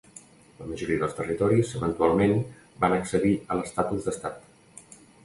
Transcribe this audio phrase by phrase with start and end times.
[0.59, 2.33] La majoria dels territoris eventualment
[2.85, 4.97] van accedir a l'estatus d'estat.